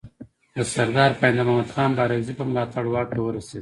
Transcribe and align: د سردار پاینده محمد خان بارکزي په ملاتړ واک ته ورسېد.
د 0.55 0.57
سردار 0.73 1.11
پاینده 1.19 1.43
محمد 1.47 1.69
خان 1.73 1.91
بارکزي 1.97 2.33
په 2.37 2.43
ملاتړ 2.49 2.83
واک 2.89 3.09
ته 3.15 3.21
ورسېد. 3.23 3.59